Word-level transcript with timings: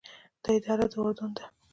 دا 0.43 0.49
اداره 0.57 0.85
د 0.91 0.93
اردن 1.01 1.31
ده. 1.37 1.45